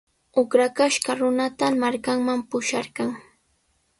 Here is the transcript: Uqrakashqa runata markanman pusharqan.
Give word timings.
Uqrakashqa 0.41 1.13
runata 1.19 1.67
markanman 1.83 2.39
pusharqan. 2.49 3.09